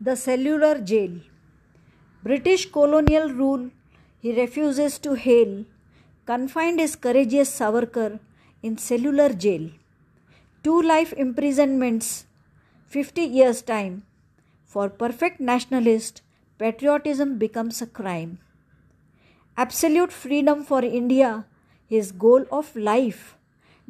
[0.00, 1.18] The cellular jail.
[2.22, 3.70] British colonial rule
[4.20, 5.64] he refuses to hail,
[6.24, 8.20] confined his courageous Savarkar
[8.62, 9.70] in cellular jail.
[10.62, 12.26] Two life imprisonments,
[12.86, 14.04] 50 years' time.
[14.66, 16.22] For perfect nationalist,
[16.58, 18.38] patriotism becomes a crime.
[19.56, 21.44] Absolute freedom for India,
[21.88, 23.36] his goal of life,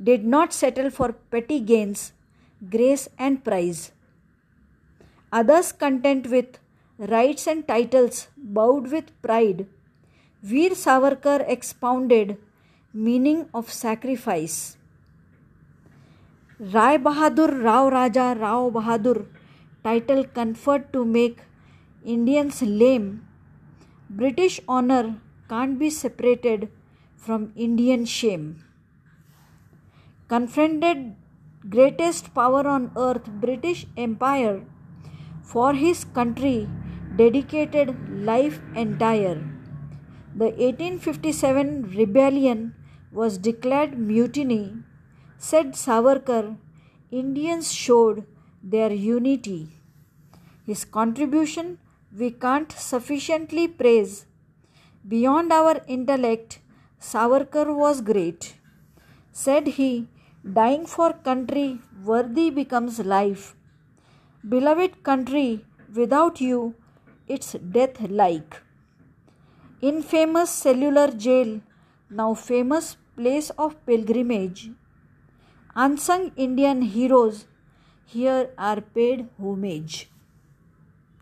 [0.02, 2.12] did not settle for petty gains,
[2.70, 3.92] grace, and prize.
[5.32, 6.58] Others, content with
[6.98, 9.66] rights and titles, bowed with pride.
[10.42, 12.38] Veer Savarkar expounded
[12.94, 14.76] meaning of sacrifice.
[16.58, 19.26] Rai Bahadur Rao Raja Rao Bahadur
[19.84, 21.38] title conferred to make
[22.04, 23.26] Indians lame.
[24.08, 26.68] British honor can't be separated
[27.16, 28.64] from Indian shame.
[30.28, 31.14] Confronted
[31.68, 34.62] greatest power on earth, British Empire,
[35.52, 36.68] for his country
[37.20, 37.88] dedicated
[38.30, 39.38] life entire.
[40.40, 42.74] The 1857 rebellion
[43.10, 44.74] was declared mutiny.
[45.38, 46.56] Said Savarkar,
[47.10, 48.24] Indians showed
[48.62, 49.70] their unity.
[50.66, 51.78] His contribution
[52.16, 54.26] we can't sufficiently praise.
[55.06, 56.58] Beyond our intellect,
[57.00, 58.54] Savarkar was great.
[59.32, 60.08] Said he,
[60.60, 63.54] dying for country worthy becomes life.
[64.48, 66.74] Beloved country, without you,
[67.26, 68.62] it's death like.
[69.82, 71.60] Infamous cellular jail,
[72.08, 74.70] now famous place of pilgrimage.
[75.74, 77.46] Unsung Indian heroes
[78.06, 80.08] here are paid homage.